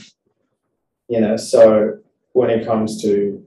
[1.08, 1.98] you know, so
[2.32, 3.44] when it comes to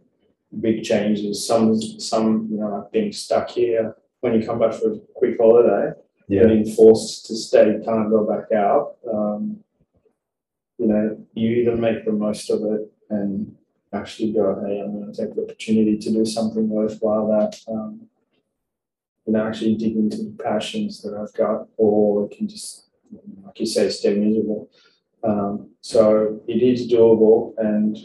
[0.61, 4.93] big changes, some some you know like being stuck here when you come back for
[4.93, 5.91] a quick holiday,
[6.27, 6.47] Yeah.
[6.47, 8.95] being forced to stay, can't go back out.
[9.11, 9.63] Um,
[10.79, 13.55] you know, you either make the most of it and
[13.93, 18.07] actually go, hey, I'm going to take the opportunity to do something worthwhile that, um,
[19.25, 22.89] you know, actually dig into the passions that I've got, or it can just,
[23.43, 24.69] like you say, stay miserable.
[25.27, 27.97] Um, so it is doable, and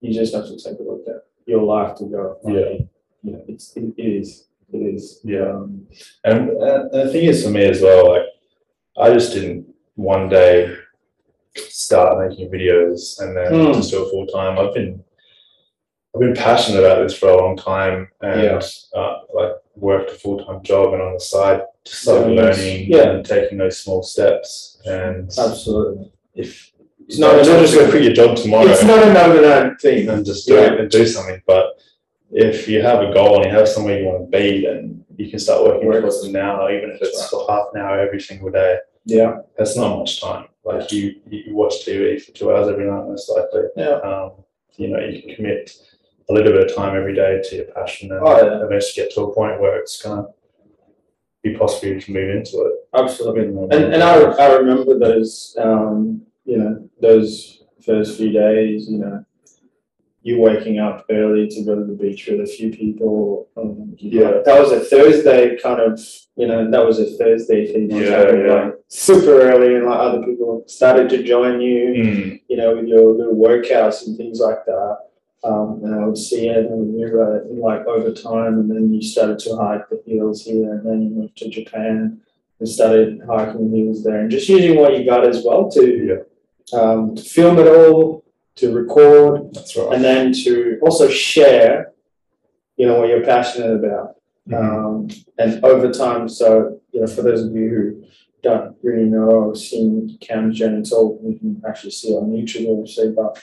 [0.00, 2.38] you just have to take a look at your life to go.
[2.46, 2.88] You
[3.32, 5.20] know, it's it is it is.
[5.24, 5.50] Yeah.
[5.50, 5.86] Um,
[6.24, 8.26] And, and the thing is for me as well, like
[8.98, 10.74] I just didn't one day
[11.54, 13.74] start making videos and then Mm.
[13.74, 14.58] just do it full time.
[14.58, 15.02] I've been
[16.14, 18.60] I've been passionate about this for a long time and Yeah.
[19.00, 22.58] uh, like worked a full time job and on the side Yeah, yes.
[22.58, 23.10] learning Yeah.
[23.10, 24.80] and taking those small steps.
[24.86, 26.12] And absolutely.
[26.34, 26.72] if
[27.06, 29.16] It's not- not, it's not not just gonna quit your job tomorrow It's not an
[29.16, 30.08] overnight thing.
[30.08, 31.42] and just do it and do something.
[31.46, 31.66] But
[32.32, 35.28] if you have a goal and you have somewhere you want to be, then you
[35.30, 36.00] can start working Work.
[36.00, 38.78] towards it now, even if it's for half an hour every single day.
[39.04, 39.40] Yeah.
[39.58, 40.46] That's not much time.
[40.64, 43.64] Like you, you watch TV for two hours every night, most likely.
[43.76, 43.96] Yeah.
[44.00, 44.32] Um,
[44.76, 45.70] you know, you can commit
[46.30, 48.64] a little bit of time every day to your passion and Oh, yeah.
[48.64, 50.26] eventually get to a point where it's gonna
[51.44, 52.72] be possible to move into it.
[52.98, 53.42] Absolutely.
[53.48, 59.24] And, And, I, I remember those, um, you know, those first few days, you know,
[60.22, 63.48] you waking up early to go to the beach with a few people.
[63.58, 64.30] Um, Yeah.
[64.30, 66.00] know, That was a Thursday kind of,
[66.36, 67.90] you know, that was a Thursday thing.
[67.90, 68.64] Yeah, happening, yeah.
[68.64, 72.86] like, super early and like other people started to join you, Mm, you know, with
[72.86, 74.96] your little workouts and things like that.
[75.44, 79.02] Um, and I would see it and you were like over time and then you
[79.02, 82.22] started to hike the hills here and then you moved to Japan
[82.60, 86.24] and started hiking the hills there and just using what you got as well to,
[86.72, 88.24] yeah, um, to film it all,
[88.56, 89.92] to record, that's right.
[89.92, 91.92] and then to also share,
[92.78, 94.16] you know, what you're passionate about.
[94.48, 94.54] Mhm.
[94.56, 98.04] Um, and over time, so, you know, for those of you who
[98.42, 102.30] don't really know or have seen Cam's journey, it's all you can actually see on
[102.30, 103.42] YouTube, obviously, but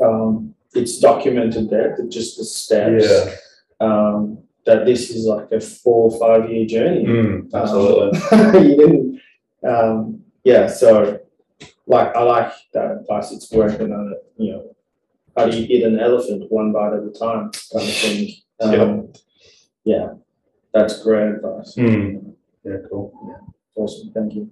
[0.00, 3.04] um, it's documented there, that just the steps.
[3.08, 3.34] yeah,
[3.80, 7.04] Um, that this is like a four or five year journey.
[7.04, 8.18] mm, absolutely.
[8.70, 9.20] you didn't,
[9.66, 11.18] um, yeah, so
[11.86, 13.32] like I like that advice.
[13.32, 14.76] It's working on it, you know.
[15.36, 18.34] How do you eat an elephant one bite at a time kind of thing?
[18.60, 19.12] Um,
[19.82, 20.10] yeah,
[20.72, 21.74] that's great advice.
[21.76, 23.12] Mm, yeah, cool.
[23.74, 24.50] Awesome, thank you.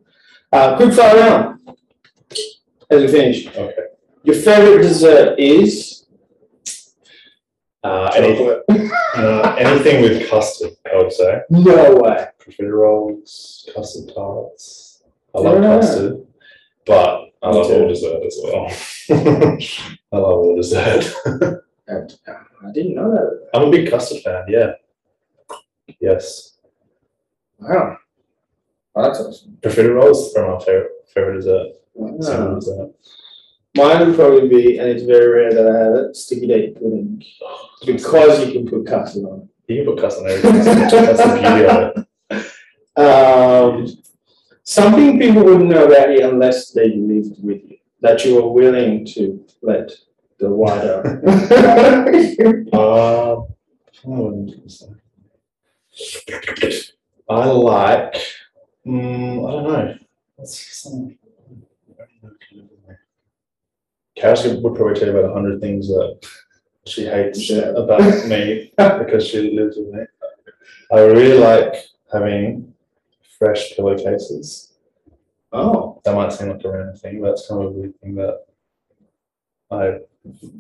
[0.53, 1.61] Uh, quick fire round
[2.91, 3.47] as we finish.
[3.47, 3.75] Okay.
[4.25, 6.00] Your favorite dessert is
[7.83, 8.93] Uh, anything, chocolate?
[9.17, 11.41] uh, anything with custard, I would say.
[11.49, 12.27] No way.
[12.39, 15.03] profiteroles, custard tarts.
[15.35, 15.77] I love Yeah.
[15.81, 16.27] custard,
[16.85, 17.75] but I Me love too.
[17.75, 18.67] all dessert as well.
[20.13, 21.15] I love all dessert.
[21.87, 22.33] And, uh,
[22.67, 23.49] I didn't know that.
[23.55, 24.45] I'm a big custard fan.
[24.49, 24.73] Yeah.
[26.01, 26.59] Yes,
[27.59, 27.97] Wow.
[28.95, 29.59] Oh, that's awesome.
[29.63, 31.69] profiteroles are my favorite favorite dessert.
[32.21, 32.55] Simple Wow.
[32.57, 32.91] dessert.
[33.77, 37.23] Mine would probably be, and it's very rare that I have it, sticky date pudding.
[37.87, 40.65] Because you can put custard on You can put custard on everything.
[40.75, 42.47] That's the beauty of it.
[42.97, 43.01] it.
[43.01, 43.87] Um,
[44.65, 49.05] something people wouldn't know about you unless they lived with you, that you were willing
[49.07, 49.93] to let
[50.39, 51.23] the wider.
[52.73, 53.47] Um,
[54.03, 56.83] what was I gonna say?
[57.29, 58.15] I like.
[58.87, 59.99] Mm, I don't know.
[60.45, 61.19] Something?
[64.21, 66.19] Cass would probably tell you about a hundred things that
[66.87, 67.71] she hates Yeah.
[67.71, 70.03] about me because she lives with me.
[70.93, 71.75] I really like
[72.13, 72.75] having
[73.39, 74.75] fresh pillowcases.
[75.53, 78.15] oh, That might seem like a random thing, but that's kind of a weird thing
[78.17, 78.45] that
[79.71, 79.99] I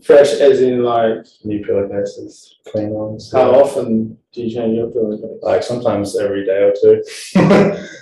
[0.02, 3.30] fresh as in like, new pillowcases, clean ones.
[3.30, 5.42] how often do you change your pillowcase?
[5.42, 7.02] Like sometimes every day or two.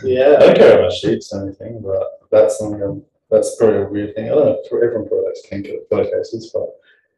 [0.05, 3.87] yeah, I don't care about sheets or anything, but that's something I'm, that's probably a
[3.89, 4.27] weird thing.
[4.27, 4.63] I don't know.
[4.73, 6.69] Everyone probably likes pillow- pillowcases, but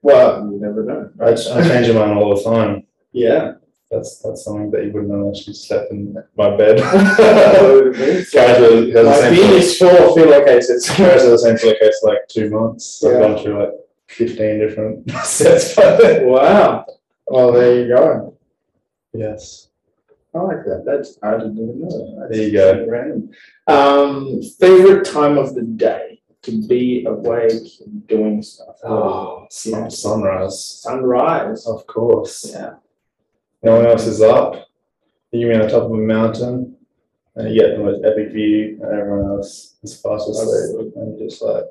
[0.03, 1.11] Well, you never know.
[1.21, 1.35] I, I
[1.69, 2.85] change mine all the time.
[3.13, 3.53] Yeah.
[3.91, 6.77] That's that's something that you wouldn't know unless you slept in my bed.
[6.79, 10.89] Guys, has the same bean is full of pillowcases.
[10.97, 13.03] Guys have the same pillowcase for like two months.
[13.05, 13.73] I've gone through like
[14.07, 16.29] fifteen different sets by then.
[16.29, 16.87] Wow.
[17.27, 18.37] Well, there you go.
[19.13, 19.70] Yes.
[20.35, 20.85] I like that.
[20.87, 22.17] That's I didn't even know that.
[22.21, 22.87] That's There you go.
[22.89, 23.31] Random.
[23.67, 28.77] Um, favorite time of the day to be awake and doing stuff.
[28.85, 30.65] Oh, sun, sunrise.
[30.83, 31.67] sunrise.
[31.67, 32.51] Of course.
[32.53, 32.75] Yeah.
[33.63, 34.69] No one else is up.
[35.33, 36.77] You're on the top of a mountain
[37.37, 41.29] and you get the most epic view and everyone else is fast asleep and you're
[41.29, 41.65] just like,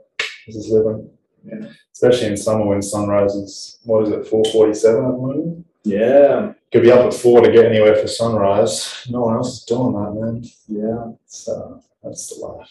[0.46, 1.10] this is living.
[1.46, 1.70] Yeah.
[1.92, 5.66] Especially in summer when sunrise is, what is it, four forty-seven at the moment?
[5.84, 6.54] Yeah.
[6.72, 9.08] Could be up at four to get anywhere for sunrise.
[9.10, 10.44] No one else is doing that, man.
[10.68, 11.14] Yeah.
[11.26, 12.70] So that's the life.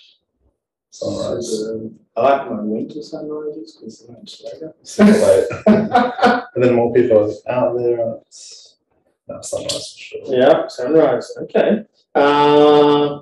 [0.90, 1.50] Sunrise.
[1.50, 4.74] So, I like my winter sunrises because they're much later.
[4.98, 6.42] Late.
[6.54, 8.00] and then more people are out there.
[8.00, 8.76] and It's,
[9.28, 10.20] no, sunrise for sure.
[10.26, 11.36] Yeah, sunrise.
[11.42, 11.84] Okay.
[12.14, 13.20] Uh,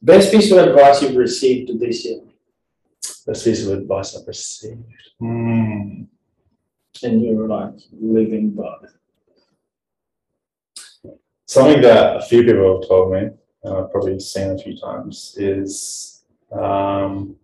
[0.00, 2.20] best piece of advice you've received this year,
[3.26, 4.82] Best piece of advice I've received.
[5.18, 6.04] Hmm.
[7.02, 8.76] and you're like living by.
[11.50, 13.28] Something that a few people have told me,
[13.64, 17.34] and I've probably seen a few times, is um,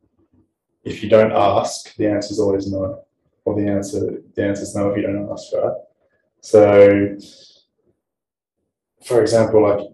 [0.84, 3.02] if you don't ask, the answer is always no.
[3.44, 5.72] Or the answer, the answer is no if you don't ask, right?
[6.40, 7.16] So,
[9.04, 9.88] for example, like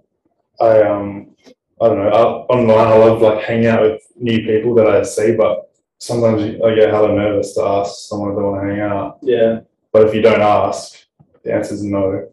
[0.60, 1.34] I um,
[1.80, 2.22] I don't know, I,
[2.54, 6.74] online I love like hanging out with new people that I see, but sometimes I
[6.74, 9.20] get hella nervous to ask someone if they want to hang out.
[9.22, 9.60] Yeah.
[9.90, 10.98] But if you don't ask,
[11.42, 12.28] the answer is no.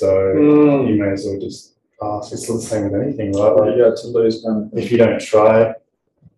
[0.00, 0.88] So Mm.
[0.88, 2.32] you may as well just ask.
[2.32, 3.54] It's the same with anything, right?
[3.56, 5.74] Like, you got to lose if you don't try,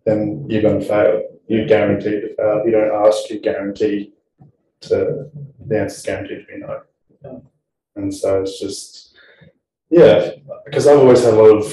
[0.05, 1.23] then you're going to fail.
[1.47, 2.59] You're guaranteed to fail.
[2.59, 4.13] If you don't ask, you're guaranteed
[4.87, 5.29] to,
[5.67, 6.81] the answer's guaranteed to be no.
[7.23, 7.39] Yeah.
[7.97, 9.13] And so it's just,
[9.89, 10.31] yeah,
[10.65, 11.65] because I've always had a lot of,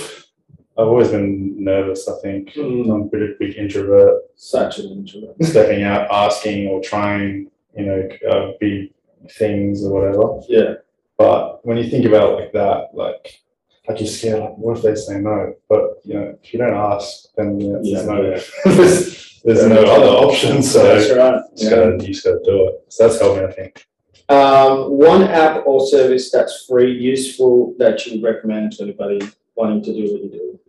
[0.79, 2.51] I've always been nervous, I think.
[2.55, 2.93] Mm.
[2.93, 5.37] I'm a bit of a big introvert Such an introvert.
[5.45, 8.93] stepping out, asking or trying, you know, uh, big
[9.31, 10.41] things or whatever.
[10.49, 10.75] Yeah.
[11.19, 13.41] But when you think about it like that, like,
[13.89, 15.55] like you're scared, like, what if they say no?
[15.69, 18.41] But, you know, if you don't ask, then you know, Yeah, there's no, yeah.
[18.77, 20.63] there's, there's no other option.
[20.63, 21.43] So That's right.
[21.53, 22.85] you just gotta, you just gotta do it.
[22.93, 23.87] So that's helped me, I think.
[24.29, 29.21] Um, one app or service that's free, useful, that you recommend to anybody
[29.55, 30.61] wanting to do what you do?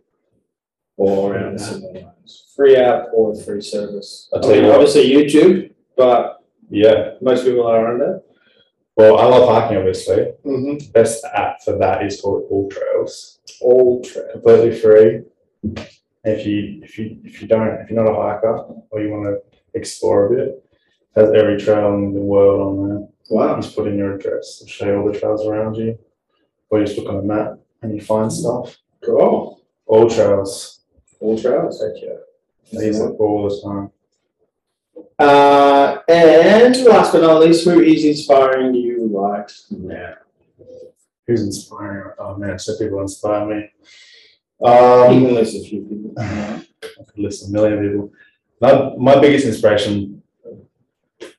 [0.96, 2.52] Or around similar lines.
[2.56, 4.28] Free app or free service?
[4.32, 4.74] I'll I tell you what.
[4.76, 7.14] obviously YouTube, but Yeah.
[7.20, 8.22] most people are on there.
[8.98, 10.32] Well, I love hiking, obviously.
[10.44, 10.90] Mm-hmm.
[10.90, 13.38] Best app for that is called AllTrails.
[13.60, 14.26] All trail.
[14.32, 15.22] completely free.
[16.24, 18.56] If you if you if you don't if you're not a hiker
[18.90, 19.38] or you want to
[19.78, 20.48] explore a bit,
[21.14, 23.08] it has every trail in the world on there.
[23.30, 23.54] Wow.
[23.54, 25.96] You just put in your address, it'll show you all the trails around you,
[26.68, 28.78] or you just look on a map and you find stuff.
[29.04, 29.62] Cool.
[29.86, 30.80] All trails,
[31.20, 31.80] All trails.
[31.80, 32.82] Heck yeah.
[32.84, 33.92] Use it all the time.
[35.18, 40.14] Uh, and last but not least, who is inspiring you right now?
[41.26, 42.12] Who's inspiring?
[42.18, 43.70] Oh man, so people inspire me.
[44.60, 46.12] You Um, can list a few people.
[46.18, 48.12] I could list a million people.
[48.60, 50.22] My, my biggest inspiration,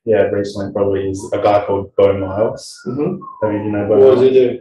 [0.06, 2.80] yeah, recently probably is a guy called Beau Miles.
[2.88, 3.18] Mm-hmm.
[3.44, 4.60] Have you, you know Beau What does he do?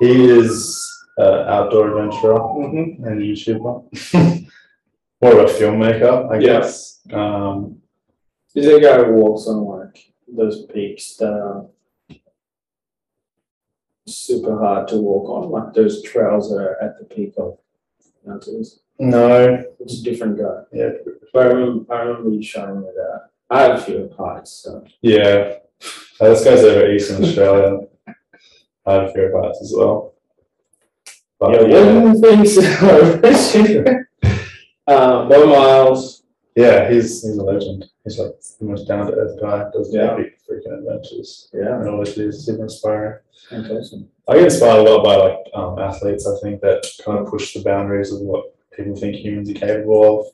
[0.00, 3.04] He is an outdoor adventurer Mm-hmm.
[3.04, 4.46] and YouTuber.
[5.22, 6.60] More of a filmmaker, I Yeah.
[6.60, 7.00] guess.
[7.12, 7.78] Um,
[8.56, 11.66] Is there a guy who walks on like those peaks that are
[14.06, 17.58] super hard to walk on, like those trails that are at the peak of
[18.24, 18.80] mountains?
[18.98, 20.62] no, It's a different guy.
[20.72, 20.90] yeah,
[21.34, 23.28] But I remember, I remember you showing me that.
[23.50, 24.82] I have a few heights, so.
[25.02, 25.56] yeah.
[26.18, 27.80] Uh, this guy's over Eastern Australia.
[28.86, 30.14] I have a few advice as well.
[31.38, 32.62] But yeah, yeah, one thing so
[34.86, 36.15] um, Beau Miles.
[36.56, 37.84] Yeah, he's he's a legend.
[38.04, 39.68] He's like the most down to earth guy.
[39.72, 40.12] Does Yeah.
[40.12, 41.48] epic freaking adventures.
[41.52, 43.18] Yeah, And always is super inspiring.
[43.50, 44.00] fantastic.
[44.28, 46.26] I get inspired a lot by like um, athletes.
[46.26, 50.20] I think that kind of push the boundaries of what people think humans are capable
[50.20, 50.26] of.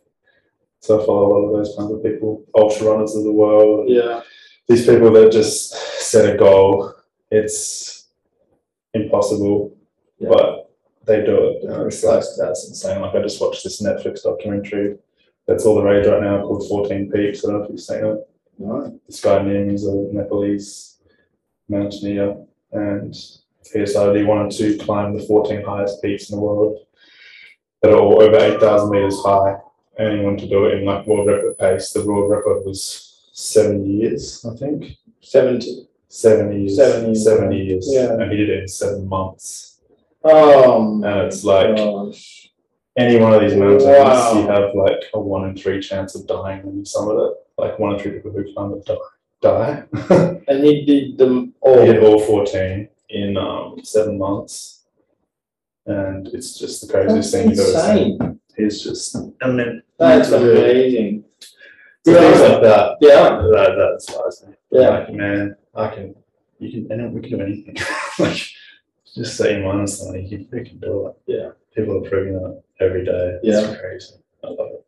[0.81, 3.89] So I follow a lot of those kinds of people, ultra runners of the world.
[3.89, 4.23] Yeah,
[4.69, 5.71] These people that just
[6.11, 6.93] set a goal.
[7.31, 8.09] It's
[8.95, 9.77] impossible,
[10.19, 10.29] Yeah.
[10.31, 10.71] but
[11.07, 11.65] they do it.
[11.65, 13.01] And it's like that's insane.
[13.01, 14.99] Like I just watched this Netflix documentary
[15.47, 17.45] that's all the rage right now called 14 Peaks.
[17.45, 18.29] I don't know if you've seen it
[18.59, 18.93] right.
[19.07, 20.99] this guy named is a Nepalese
[21.69, 22.37] mountaineer,
[22.73, 23.15] and
[23.73, 26.79] he decided he wanted to climb the 14 highest peaks in the world
[27.81, 29.57] that are all over 8,000 meters high,
[29.99, 31.93] and he wanted to do it in like world record pace.
[31.93, 34.97] The world record was seven years, I think.
[35.21, 35.89] Seventy.
[36.09, 36.77] Seven years.
[36.77, 37.25] Seven years.
[37.25, 37.89] Seven years.
[37.91, 38.13] Yeah.
[38.15, 39.81] And he did it in seven months.
[40.25, 42.42] Oh, And it's like gosh.
[42.97, 44.35] Any one of these mountains, Wow.
[44.41, 47.35] you have like a one in three chance of dying when you summit it.
[47.59, 48.97] Like one in three people who climb it die.
[49.43, 50.39] die.
[50.49, 51.87] And he did them He all.
[51.87, 54.85] did all 14 in um, seven months,
[55.87, 58.13] and it's just the craziest That's thing you've ever seen.
[58.15, 58.41] insane.
[58.57, 60.37] He's just, I mean, That's Yeah.
[60.39, 61.25] amazing.
[62.05, 62.97] so things like that.
[63.01, 63.23] Yeah.
[63.53, 64.55] That that inspires me.
[64.71, 64.89] Yeah.
[64.91, 66.15] Like man, I can.
[66.59, 66.93] You can.
[66.93, 67.77] Anyone, we can do anything.
[68.19, 68.41] like
[69.15, 70.27] just set your mind on something.
[70.27, 71.15] You can, do it.
[71.27, 71.51] Yeah.
[71.75, 73.39] People are proving that every day.
[73.43, 73.61] Yeah.
[73.71, 74.15] It's crazy.
[74.45, 74.87] I love it.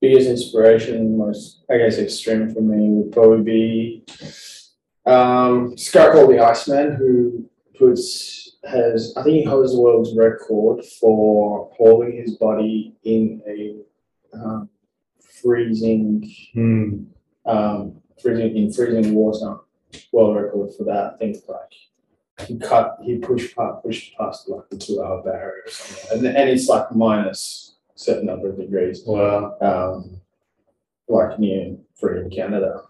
[0.00, 4.04] biggest inspiration, most I guess extreme for me would probably be
[5.06, 7.48] um, this guy called the Iceman who
[7.78, 13.76] puts has I think he holds the world's record for holding his body in a
[14.36, 14.68] um,
[15.40, 17.04] freezing Hmm.
[17.46, 19.58] um, freezing in freezing water.
[20.12, 21.14] World record for that.
[21.14, 21.72] I think like
[22.46, 26.36] he cut he pushed past pushed past like the two hour barrier or something, and
[26.36, 29.56] and it's like minus a certain number of degrees Wow.
[29.60, 30.20] um,
[31.08, 32.82] like near Freedom Canada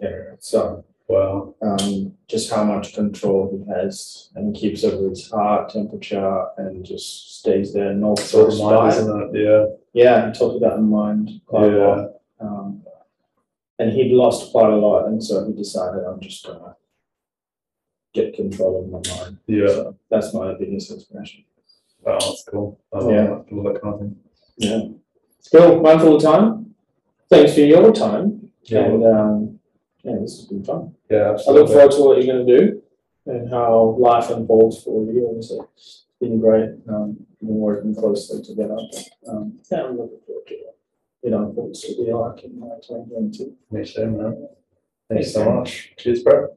[0.00, 0.36] area.
[0.40, 1.54] So Wow.
[1.60, 7.40] um, just how much control he has and keeps over his heart temperature and just
[7.40, 9.42] stays there north south the mind, isn't it?
[9.44, 9.66] Yeah.
[9.92, 12.10] Yeah, he talked about the mind quite a lot.
[12.40, 12.82] Um,
[13.78, 16.74] and he'd lost quite a lot, and so he decided I'm just gonna
[18.14, 19.38] get control of my mind.
[19.46, 19.90] Yeah.
[20.10, 21.44] That's my biggest inspiration.
[22.02, 22.80] Wow, that's cool.
[22.92, 23.22] I love Yeah.
[23.26, 23.44] that.
[23.50, 24.16] I love that kind of thing.
[24.56, 24.80] Yeah.
[25.52, 26.74] Bill, mindful of time.
[27.28, 28.50] Thanks for your time.
[28.64, 28.84] Yeah.
[28.84, 29.58] And um,
[30.02, 30.94] yeah, this has been fun.
[31.10, 31.60] Yeah, absolutely.
[31.60, 32.82] I look forward to what you're going to do
[33.26, 35.26] and how life unfolds for you.
[35.28, 36.70] Obviously, it's been great.
[36.88, 38.76] Um, been working closely together.
[39.28, 40.76] Um, yeah, I'm looking forward to it.
[41.24, 43.56] It unfolds to be like in uh, 2022.
[43.70, 44.48] Me too, man.
[45.10, 45.92] Thanks Thanks, so much.
[45.98, 46.48] Cheers, bro.